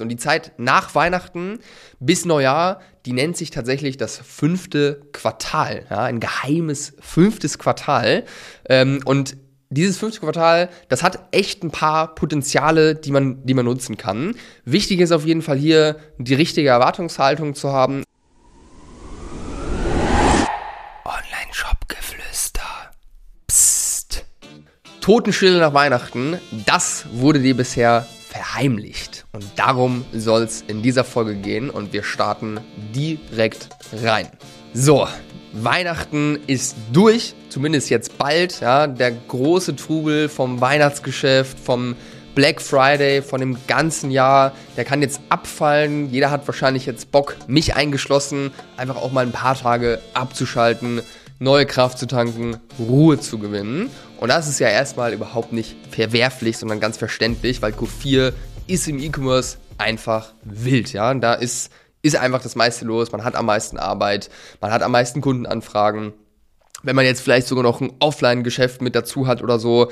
[0.00, 1.58] Und die Zeit nach Weihnachten
[2.00, 8.24] bis Neujahr, die nennt sich tatsächlich das fünfte Quartal, ja, ein geheimes fünftes Quartal.
[8.68, 9.36] Ähm, und
[9.70, 14.36] dieses fünfte Quartal, das hat echt ein paar Potenziale, die man, die man nutzen kann.
[14.64, 18.04] Wichtig ist auf jeden Fall hier, die richtige Erwartungshaltung zu haben.
[21.04, 22.62] Online-Shop-Geflüster.
[23.48, 24.24] Psst.
[25.00, 28.06] Totenstille nach Weihnachten, das wurde dir bisher
[28.54, 29.26] verheimlicht.
[29.32, 32.60] Und darum soll es in dieser Folge gehen und wir starten
[32.94, 33.68] direkt
[34.02, 34.28] rein.
[34.72, 35.08] So,
[35.52, 38.60] Weihnachten ist durch, zumindest jetzt bald.
[38.60, 41.96] Ja, der große Trubel vom Weihnachtsgeschäft, vom
[42.34, 46.10] Black Friday, von dem ganzen Jahr, der kann jetzt abfallen.
[46.10, 51.02] Jeder hat wahrscheinlich jetzt Bock, mich eingeschlossen, einfach auch mal ein paar Tage abzuschalten,
[51.44, 53.90] neue Kraft zu tanken, Ruhe zu gewinnen.
[54.18, 58.32] Und das ist ja erstmal überhaupt nicht verwerflich, sondern ganz verständlich, weil Q4
[58.66, 60.92] ist im E-Commerce einfach wild.
[60.92, 61.70] Ja, da ist,
[62.02, 63.12] ist einfach das meiste los.
[63.12, 66.14] Man hat am meisten Arbeit, man hat am meisten Kundenanfragen.
[66.82, 69.90] Wenn man jetzt vielleicht sogar noch ein Offline-Geschäft mit dazu hat oder so,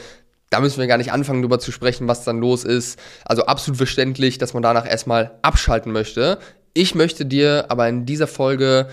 [0.51, 2.99] da müssen wir gar nicht anfangen, darüber zu sprechen, was dann los ist.
[3.25, 6.39] Also absolut verständlich, dass man danach erstmal abschalten möchte.
[6.75, 8.89] Ich möchte dir aber in dieser Folge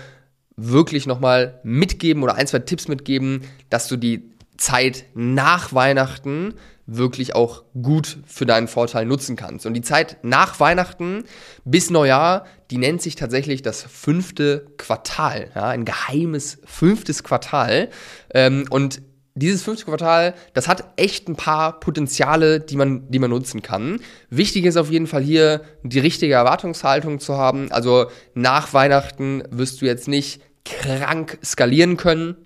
[0.60, 6.54] wirklich nochmal mitgeben oder ein, zwei Tipps mitgeben, dass du die Zeit nach Weihnachten
[6.86, 9.64] wirklich auch gut für deinen Vorteil nutzen kannst.
[9.64, 11.24] Und die Zeit nach Weihnachten
[11.64, 17.88] bis Neujahr, die nennt sich tatsächlich das fünfte Quartal, ja, ein geheimes fünftes Quartal.
[18.34, 19.02] Ähm, und
[19.34, 24.00] dieses fünfte Quartal, das hat echt ein paar Potenziale, die man, die man nutzen kann.
[24.28, 27.70] Wichtig ist auf jeden Fall hier, die richtige Erwartungshaltung zu haben.
[27.70, 32.36] Also nach Weihnachten wirst du jetzt nicht krank skalieren können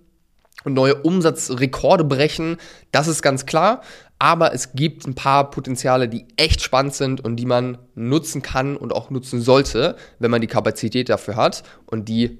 [0.65, 2.57] und neue Umsatzrekorde brechen.
[2.91, 3.83] Das ist ganz klar.
[4.19, 8.77] Aber es gibt ein paar Potenziale, die echt spannend sind und die man nutzen kann
[8.77, 11.62] und auch nutzen sollte, wenn man die Kapazität dafür hat.
[11.87, 12.39] Und die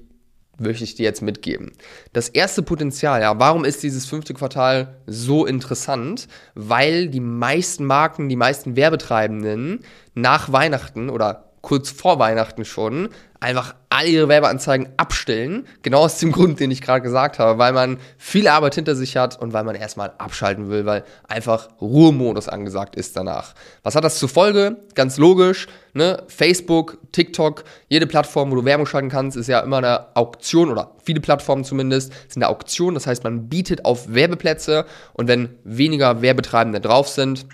[0.57, 1.73] möchte ich dir jetzt mitgeben.
[2.13, 6.27] Das erste Potenzial, ja, warum ist dieses fünfte Quartal so interessant?
[6.55, 9.81] Weil die meisten Marken, die meisten Werbetreibenden
[10.13, 13.09] nach Weihnachten oder kurz vor Weihnachten schon
[13.45, 15.67] einfach all ihre Werbeanzeigen abstellen.
[15.83, 19.17] Genau aus dem Grund, den ich gerade gesagt habe, weil man viel Arbeit hinter sich
[19.17, 23.53] hat und weil man erstmal abschalten will, weil einfach Ruhemodus angesagt ist danach.
[23.83, 24.77] Was hat das zur Folge?
[24.95, 26.23] Ganz logisch, ne?
[26.27, 30.95] Facebook, TikTok, jede Plattform, wo du Werbung schalten kannst, ist ja immer eine Auktion oder
[31.03, 32.95] viele Plattformen zumindest sind eine Auktion.
[32.95, 37.45] Das heißt, man bietet auf Werbeplätze und wenn weniger Werbetreibende drauf sind,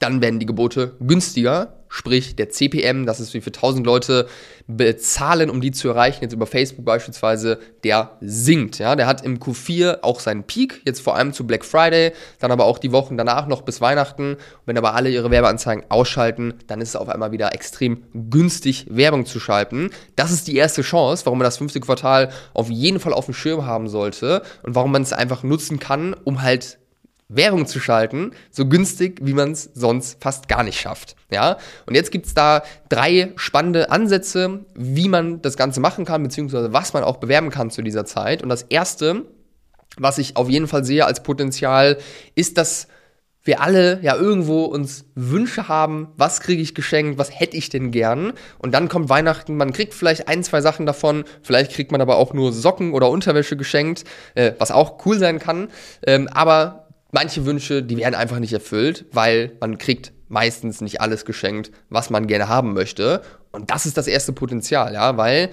[0.00, 4.26] dann werden die Gebote günstiger Sprich, der CPM, das ist wie viele 1000 Leute
[4.66, 8.80] bezahlen, um die zu erreichen, jetzt über Facebook beispielsweise, der sinkt.
[8.80, 8.96] Ja?
[8.96, 12.10] Der hat im Q4 auch seinen Peak, jetzt vor allem zu Black Friday,
[12.40, 14.38] dann aber auch die Wochen danach noch bis Weihnachten.
[14.66, 19.24] Wenn aber alle ihre Werbeanzeigen ausschalten, dann ist es auf einmal wieder extrem günstig, Werbung
[19.24, 19.90] zu schalten.
[20.16, 23.34] Das ist die erste Chance, warum man das fünfte Quartal auf jeden Fall auf dem
[23.34, 26.78] Schirm haben sollte und warum man es einfach nutzen kann, um halt
[27.28, 31.16] Werbung zu schalten, so günstig, wie man es sonst fast gar nicht schafft.
[31.30, 31.58] Ja?
[31.86, 36.72] Und jetzt gibt es da drei spannende Ansätze, wie man das Ganze machen kann, beziehungsweise
[36.72, 38.42] was man auch bewerben kann zu dieser Zeit.
[38.42, 39.22] Und das erste,
[39.96, 41.98] was ich auf jeden Fall sehe als Potenzial,
[42.34, 42.88] ist, dass
[43.44, 47.90] wir alle ja irgendwo uns Wünsche haben, was kriege ich geschenkt, was hätte ich denn
[47.90, 48.32] gern.
[48.58, 52.16] Und dann kommt Weihnachten, man kriegt vielleicht ein, zwei Sachen davon, vielleicht kriegt man aber
[52.16, 55.68] auch nur Socken oder Unterwäsche geschenkt, äh, was auch cool sein kann.
[56.06, 56.83] Ähm, aber
[57.14, 62.10] manche Wünsche, die werden einfach nicht erfüllt, weil man kriegt meistens nicht alles geschenkt, was
[62.10, 63.22] man gerne haben möchte.
[63.52, 65.50] Und das ist das erste Potenzial, ja, weil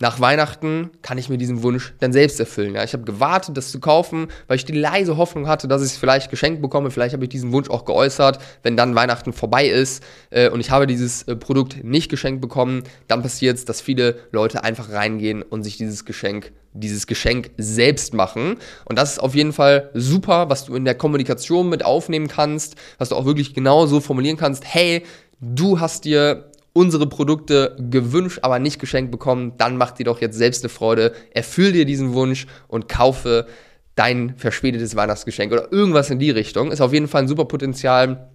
[0.00, 2.76] nach Weihnachten kann ich mir diesen Wunsch dann selbst erfüllen.
[2.76, 2.84] Ja.
[2.84, 5.96] Ich habe gewartet, das zu kaufen, weil ich die leise Hoffnung hatte, dass ich es
[5.96, 6.92] vielleicht geschenkt bekomme.
[6.92, 8.38] Vielleicht habe ich diesen Wunsch auch geäußert.
[8.62, 12.84] Wenn dann Weihnachten vorbei ist äh, und ich habe dieses äh, Produkt nicht geschenkt bekommen,
[13.08, 18.14] dann passiert es, dass viele Leute einfach reingehen und sich dieses Geschenk dieses Geschenk selbst
[18.14, 18.56] machen.
[18.84, 22.76] Und das ist auf jeden Fall super, was du in der Kommunikation mit aufnehmen kannst,
[22.98, 24.64] was du auch wirklich genau so formulieren kannst.
[24.64, 25.02] Hey,
[25.40, 30.36] du hast dir unsere Produkte gewünscht, aber nicht geschenkt bekommen, dann mach dir doch jetzt
[30.36, 33.46] selbst eine Freude, erfüll dir diesen Wunsch und kaufe
[33.94, 36.70] dein verspätetes Weihnachtsgeschenk oder irgendwas in die Richtung.
[36.70, 38.30] Ist auf jeden Fall ein super Potenzial,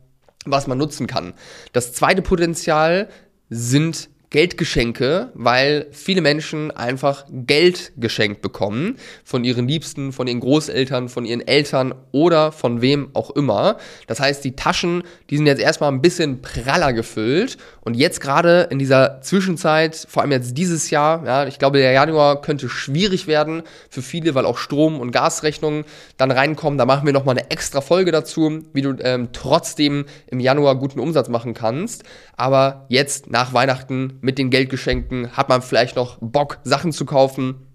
[0.46, 1.34] was man nutzen kann.
[1.72, 3.08] Das zweite Potenzial
[3.50, 11.08] sind Geldgeschenke, weil viele Menschen einfach Geld geschenkt bekommen von ihren Liebsten, von ihren Großeltern,
[11.08, 13.78] von ihren Eltern oder von wem auch immer.
[14.08, 18.68] Das heißt, die Taschen, die sind jetzt erstmal ein bisschen praller gefüllt und jetzt gerade
[18.72, 23.28] in dieser Zwischenzeit, vor allem jetzt dieses Jahr, ja, ich glaube, der Januar könnte schwierig
[23.28, 25.86] werden für viele, weil auch Strom- und Gasrechnungen
[26.18, 26.80] dann reinkommen.
[26.80, 31.00] Da machen wir nochmal eine extra Folge dazu, wie du ähm, trotzdem im Januar guten
[31.00, 32.04] Umsatz machen kannst.
[32.36, 37.68] Aber jetzt nach Weihnachten mit den Geldgeschenken hat man vielleicht noch Bock, Sachen zu kaufen.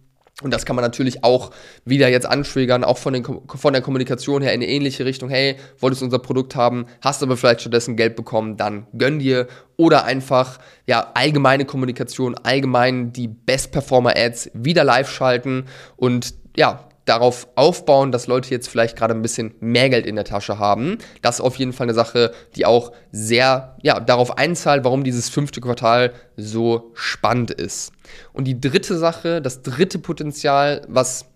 [0.43, 1.51] Und das kann man natürlich auch
[1.85, 5.29] wieder jetzt antriggern, auch von, den, von der Kommunikation her in eine ähnliche Richtung.
[5.29, 9.47] Hey, wolltest unser Produkt haben, hast aber vielleicht stattdessen Geld bekommen, dann gönn dir.
[9.77, 15.67] Oder einfach, ja, allgemeine Kommunikation, allgemein die Best Performer Ads wieder live schalten
[15.97, 20.25] und ja, darauf aufbauen, dass Leute jetzt vielleicht gerade ein bisschen mehr Geld in der
[20.25, 20.99] Tasche haben.
[21.23, 25.29] Das ist auf jeden Fall eine Sache, die auch sehr ja, darauf einzahlt, warum dieses
[25.29, 27.93] fünfte Quartal so spannend ist.
[28.33, 31.27] Und die dritte Sache, das dritte Potenzial, was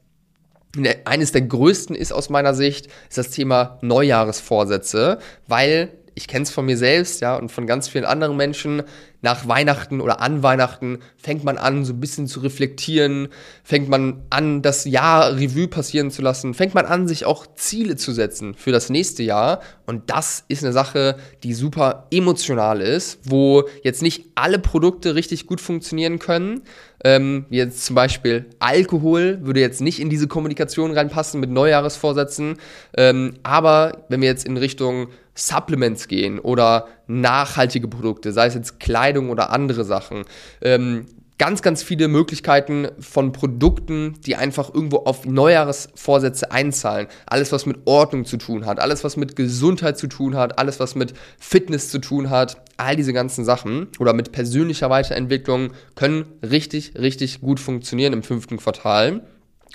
[1.04, 5.90] eines der größten ist aus meiner Sicht, ist das Thema Neujahresvorsätze, weil
[6.22, 8.84] ich kenne es von mir selbst, ja, und von ganz vielen anderen Menschen.
[9.22, 13.28] Nach Weihnachten oder an Weihnachten fängt man an, so ein bisschen zu reflektieren,
[13.64, 17.96] fängt man an, das Jahr Revue passieren zu lassen, fängt man an, sich auch Ziele
[17.96, 19.60] zu setzen für das nächste Jahr.
[19.84, 25.46] Und das ist eine Sache, die super emotional ist, wo jetzt nicht alle Produkte richtig
[25.46, 26.62] gut funktionieren können.
[27.04, 32.58] Ähm, wie jetzt zum Beispiel Alkohol würde jetzt nicht in diese Kommunikation reinpassen mit Neujahresvorsätzen.
[32.96, 38.80] Ähm, aber wenn wir jetzt in Richtung Supplements gehen oder nachhaltige Produkte, sei es jetzt
[38.80, 40.24] Kleidung oder andere Sachen.
[40.60, 41.06] Ähm,
[41.42, 47.08] ganz, ganz viele Möglichkeiten von Produkten, die einfach irgendwo auf Neujahresvorsätze einzahlen.
[47.26, 50.78] Alles, was mit Ordnung zu tun hat, alles, was mit Gesundheit zu tun hat, alles,
[50.78, 56.26] was mit Fitness zu tun hat, all diese ganzen Sachen oder mit persönlicher Weiterentwicklung können
[56.42, 59.22] richtig, richtig gut funktionieren im fünften Quartal.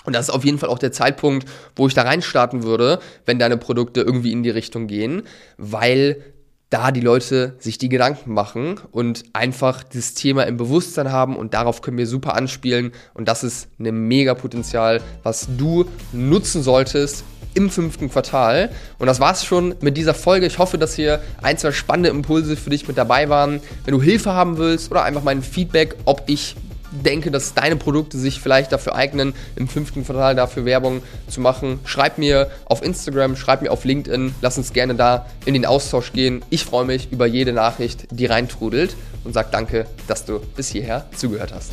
[0.04, 3.40] Und das ist auf jeden Fall auch der Zeitpunkt, wo ich da reinstarten würde, wenn
[3.40, 5.24] deine Produkte irgendwie in die Richtung gehen,
[5.58, 6.24] weil
[6.70, 11.54] da die Leute sich die Gedanken machen und einfach das Thema im Bewusstsein haben und
[11.54, 17.24] darauf können wir super anspielen und das ist ein mega Potenzial, was du nutzen solltest
[17.54, 18.70] im fünften Quartal.
[19.00, 20.46] Und das war's schon mit dieser Folge.
[20.46, 23.62] Ich hoffe, dass hier ein, zwei spannende Impulse für dich mit dabei waren.
[23.84, 26.56] Wenn du Hilfe haben willst oder einfach mein Feedback, ob ich
[26.92, 31.80] denke, dass deine Produkte sich vielleicht dafür eignen, im fünften Quartal dafür Werbung zu machen,
[31.86, 36.14] schreib mir auf Instagram, schreib mir auf LinkedIn, lass uns gerne da in den Austausch
[36.14, 36.44] gehen.
[36.50, 41.06] Ich freue mich über jede Nachricht, die reintrudelt und sag danke, dass du bis hierher
[41.16, 41.72] zugehört hast.